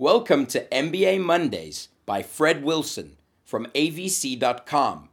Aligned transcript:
Welcome 0.00 0.46
to 0.46 0.64
MBA 0.68 1.20
Mondays 1.20 1.88
by 2.06 2.22
Fred 2.22 2.64
Wilson 2.64 3.18
from 3.44 3.66
avc.com. 3.74 5.10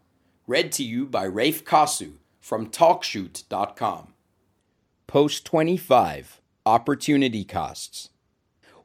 Read 0.47 0.71
to 0.71 0.83
you 0.85 1.05
by 1.05 1.25
Rafe 1.25 1.65
Kasu 1.65 2.13
from 2.39 2.69
talkshoot.com. 2.69 4.13
Post 5.05 5.43
25 5.43 6.39
Opportunity 6.65 7.43
Costs. 7.43 8.11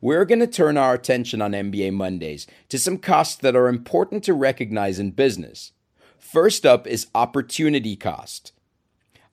We're 0.00 0.24
going 0.24 0.40
to 0.40 0.48
turn 0.48 0.76
our 0.76 0.92
attention 0.92 1.40
on 1.40 1.52
MBA 1.52 1.92
Mondays 1.92 2.48
to 2.68 2.80
some 2.80 2.98
costs 2.98 3.36
that 3.36 3.54
are 3.54 3.68
important 3.68 4.24
to 4.24 4.34
recognize 4.34 4.98
in 4.98 5.12
business. 5.12 5.70
First 6.18 6.66
up 6.66 6.84
is 6.84 7.06
opportunity 7.14 7.94
cost. 7.94 8.50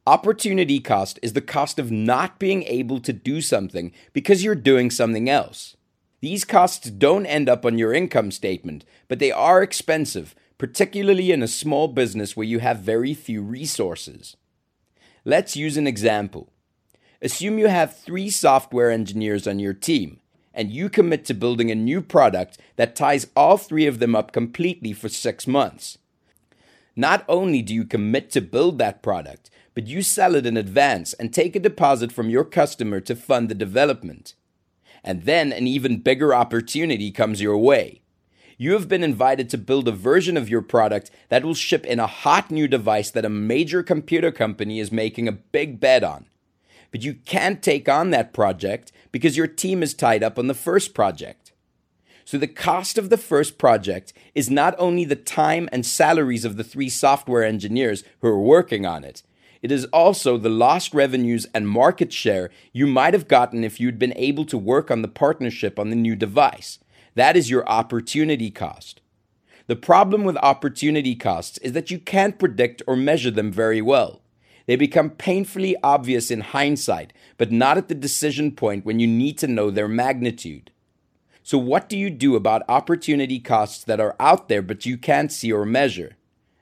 Opportunity 0.05 0.79
cost 0.79 1.17
is 1.23 1.33
the 1.33 1.41
cost 1.41 1.79
of 1.79 1.89
not 1.89 2.38
being 2.38 2.61
able 2.65 2.99
to 2.99 3.11
do 3.11 3.41
something 3.41 3.91
because 4.13 4.43
you're 4.43 4.54
doing 4.54 4.91
something 4.91 5.27
else. 5.27 5.75
These 6.21 6.43
costs 6.43 6.89
don't 6.89 7.25
end 7.25 7.47
up 7.47 7.65
on 7.65 7.77
your 7.77 7.93
income 7.93 8.32
statement, 8.32 8.83
but 9.07 9.19
they 9.19 9.32
are 9.32 9.64
expensive, 9.64 10.36
particularly 10.57 11.32
in 11.32 11.42
a 11.42 11.47
small 11.47 11.87
business 11.87 12.36
where 12.36 12.45
you 12.45 12.59
have 12.59 12.79
very 12.79 13.14
few 13.14 13.42
resources. 13.42 14.36
Let's 15.23 15.55
use 15.55 15.78
an 15.78 15.87
example. 15.87 16.51
Assume 17.21 17.57
you 17.57 17.68
have 17.68 17.97
three 17.97 18.29
software 18.29 18.92
engineers 18.92 19.47
on 19.47 19.59
your 19.59 19.73
team, 19.73 20.19
and 20.54 20.71
you 20.71 20.89
commit 20.89 21.23
to 21.25 21.33
building 21.33 21.71
a 21.71 21.75
new 21.75 22.01
product 22.01 22.57
that 22.75 22.95
ties 22.95 23.28
all 23.36 23.57
three 23.57 23.86
of 23.86 24.00
them 24.00 24.15
up 24.15 24.31
completely 24.31 24.92
for 24.93 25.07
six 25.07 25.47
months. 25.47 25.97
Not 26.95 27.23
only 27.29 27.61
do 27.61 27.73
you 27.73 27.86
commit 27.86 28.29
to 28.31 28.42
build 28.42 28.78
that 28.78 29.01
product, 29.01 29.50
but 29.73 29.87
you 29.87 30.01
sell 30.01 30.36
it 30.36 30.45
in 30.45 30.57
advance 30.57 31.14
and 31.14 31.33
take 31.33 31.56
a 31.56 31.59
deposit 31.59 32.11
from 32.11 32.30
your 32.30 32.44
customer 32.44 33.00
to 33.00 33.16
fund 33.16 33.47
the 33.47 33.56
development. 33.56 34.33
And 35.09 35.23
then 35.23 35.52
an 35.52 35.66
even 35.66 36.02
bigger 36.02 36.36
opportunity 36.36 37.09
comes 37.09 37.41
your 37.41 37.58
way. 37.58 38.03
You 38.59 38.73
have 38.73 38.88
been 38.88 39.03
invited 39.03 39.50
to 39.50 39.58
build 39.58 39.88
a 39.88 39.91
version 39.91 40.38
of 40.38 40.50
your 40.50 40.61
product 40.61 41.09
that 41.30 41.44
will 41.44 41.56
ship 41.56 41.84
in 41.84 42.00
a 42.00 42.06
hot 42.06 42.52
new 42.52 42.67
device 42.67 43.09
that 43.09 43.25
a 43.25 43.30
major 43.30 43.81
computer 43.81 44.31
company 44.31 44.80
is 44.80 44.92
making 44.92 45.28
a 45.28 45.31
big 45.31 45.80
bet 45.80 46.03
on. 46.03 46.28
But 46.92 47.02
you 47.02 47.16
can't 47.16 47.64
take 47.64 47.89
on 47.89 48.11
that 48.11 48.34
project 48.34 48.92
because 49.11 49.36
your 49.36 49.47
team 49.47 49.81
is 49.81 49.95
tied 49.95 50.22
up 50.22 50.38
on 50.38 50.45
the 50.45 50.53
first 50.53 50.94
project. 50.94 51.53
So 52.23 52.38
the 52.38 52.45
cost 52.45 53.00
of 53.00 53.09
the 53.09 53.17
first 53.17 53.58
project 53.58 54.14
is 54.36 54.52
not 54.52 54.75
only 54.78 55.06
the 55.06 55.16
time 55.16 55.67
and 55.72 55.84
salaries 55.84 56.45
of 56.45 56.56
the 56.56 56.64
three 56.64 56.88
software 56.88 57.44
engineers 57.44 58.03
who 58.22 58.28
are 58.28 58.39
working 58.39 58.86
on 58.86 59.03
it, 59.03 59.23
it 59.62 59.72
is 59.72 59.86
also 59.86 60.38
the 60.38 60.50
lost 60.50 60.94
revenues 60.94 61.46
and 61.54 61.68
market 61.68 62.14
share 62.14 62.50
you 62.72 62.88
might 62.88 63.14
have 63.14 63.28
gotten 63.28 63.64
if 63.64 63.80
you'd 63.80 64.00
been 64.00 64.14
able 64.16 64.46
to 64.46 64.58
work 64.58 64.90
on 64.90 65.02
the 65.02 65.08
partnership 65.08 65.78
on 65.78 65.90
the 65.90 65.96
new 65.96 66.16
device. 66.16 66.80
That 67.16 67.36
is 67.36 67.50
your 67.50 67.68
opportunity 67.68 68.52
cost. 68.52 69.02
The 69.68 69.76
problem 69.76 70.24
with 70.24 70.38
opportunity 70.38 71.16
costs 71.16 71.58
is 71.60 71.74
that 71.74 71.92
you 71.92 72.00
can't 72.00 72.40
predict 72.40 72.82
or 72.88 72.96
measure 72.96 73.32
them 73.32 73.52
very 73.52 73.82
well. 73.82 74.22
They 74.66 74.76
become 74.76 75.10
painfully 75.10 75.76
obvious 75.84 76.32
in 76.32 76.42
hindsight, 76.42 77.12
but 77.38 77.52
not 77.52 77.78
at 77.78 77.88
the 77.88 77.96
decision 77.96 78.52
point 78.52 78.86
when 78.86 79.00
you 79.00 79.08
need 79.08 79.38
to 79.40 79.48
know 79.48 79.70
their 79.70 79.88
magnitude. 79.88 80.72
So, 81.44 81.58
what 81.58 81.90
do 81.90 81.98
you 81.98 82.10
do 82.12 82.36
about 82.36 82.62
opportunity 82.70 83.40
costs 83.40 83.84
that 83.84 84.00
are 84.00 84.16
out 84.20 84.48
there 84.48 84.62
but 84.62 84.86
you 84.86 84.98
can't 84.98 85.32
see 85.32 85.52
or 85.52 85.66
measure? 85.66 86.18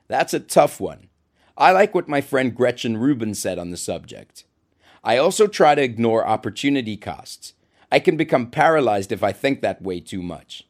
That's 0.06 0.32
a 0.32 0.40
tough 0.40 0.80
one. 0.80 1.07
I 1.58 1.72
like 1.72 1.92
what 1.92 2.08
my 2.08 2.20
friend 2.20 2.54
Gretchen 2.54 2.96
Rubin 2.96 3.34
said 3.34 3.58
on 3.58 3.70
the 3.70 3.76
subject. 3.76 4.44
I 5.02 5.16
also 5.16 5.48
try 5.48 5.74
to 5.74 5.82
ignore 5.82 6.24
opportunity 6.24 6.96
costs. 6.96 7.54
I 7.90 7.98
can 7.98 8.16
become 8.16 8.50
paralyzed 8.50 9.10
if 9.10 9.24
I 9.24 9.32
think 9.32 9.60
that 9.60 9.82
way 9.82 9.98
too 9.98 10.22
much. 10.22 10.68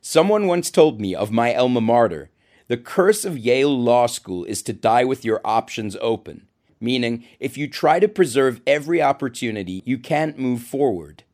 Someone 0.00 0.46
once 0.46 0.70
told 0.70 1.02
me 1.02 1.14
of 1.14 1.30
my 1.30 1.54
alma 1.54 1.82
mater 1.82 2.30
the 2.68 2.78
curse 2.78 3.26
of 3.26 3.36
Yale 3.36 3.78
Law 3.78 4.06
School 4.06 4.44
is 4.44 4.62
to 4.62 4.72
die 4.72 5.04
with 5.04 5.26
your 5.26 5.42
options 5.44 5.94
open, 6.00 6.46
meaning, 6.80 7.24
if 7.38 7.58
you 7.58 7.68
try 7.68 8.00
to 8.00 8.08
preserve 8.08 8.62
every 8.66 9.02
opportunity, 9.02 9.82
you 9.84 9.98
can't 9.98 10.38
move 10.38 10.62
forward. 10.62 11.24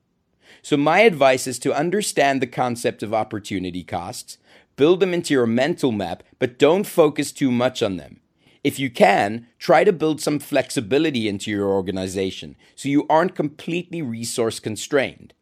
So, 0.63 0.77
my 0.77 1.01
advice 1.01 1.47
is 1.47 1.61
to 1.61 1.73
understand 1.73 2.43
the 2.43 2.49
concept 2.49 3.05
of 3.05 3.15
opportunity 3.15 3.85
costs, 3.85 4.39
build 4.75 4.99
them 4.99 5.15
into 5.15 5.33
your 5.33 5.47
mental 5.47 5.93
map, 5.93 6.25
but 6.41 6.59
don't 6.59 6.85
focus 6.85 7.31
too 7.31 7.53
much 7.53 7.85
on 7.85 7.99
them. 7.99 8.19
If 8.65 8.79
you 8.79 8.91
can, 8.91 9.47
try 9.59 9.85
to 9.85 9.93
build 9.93 10.21
some 10.21 10.39
flexibility 10.39 11.29
into 11.29 11.51
your 11.51 11.69
organization 11.69 12.57
so 12.75 12.89
you 12.89 13.07
aren't 13.09 13.35
completely 13.35 14.03
resource 14.03 14.61
constrained. 14.61 15.33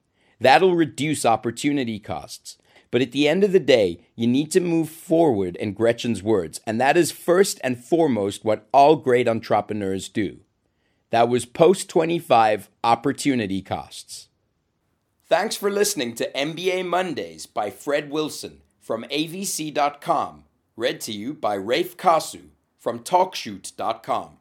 That'll 0.40 0.76
reduce 0.76 1.24
opportunity 1.24 1.98
costs. 1.98 2.58
But 2.90 3.02
at 3.02 3.12
the 3.12 3.26
end 3.28 3.42
of 3.42 3.52
the 3.52 3.60
day, 3.60 4.00
you 4.14 4.26
need 4.26 4.50
to 4.52 4.60
move 4.60 4.88
forward, 4.88 5.56
in 5.56 5.72
Gretchen's 5.72 6.22
words, 6.22 6.60
and 6.66 6.80
that 6.80 6.96
is 6.96 7.10
first 7.10 7.58
and 7.64 7.82
foremost 7.82 8.44
what 8.44 8.68
all 8.72 8.96
great 8.96 9.28
entrepreneurs 9.28 10.08
do. 10.08 10.40
That 11.10 11.28
was 11.28 11.46
Post 11.46 11.88
25 11.88 12.70
Opportunity 12.84 13.60
Costs. 13.62 14.28
Thanks 15.28 15.56
for 15.56 15.70
listening 15.70 16.14
to 16.16 16.30
MBA 16.32 16.86
Mondays 16.86 17.46
by 17.46 17.70
Fred 17.70 18.10
Wilson 18.10 18.60
from 18.80 19.04
avc.com, 19.04 20.44
read 20.76 21.00
to 21.00 21.12
you 21.12 21.34
by 21.34 21.54
Rafe 21.54 21.96
Kasu 21.96 22.50
from 22.86 23.00
TalkShoot.com. 23.00 24.36